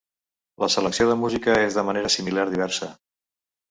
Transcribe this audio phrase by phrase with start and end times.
[0.63, 2.95] La selecció de música és de manera similar diversa.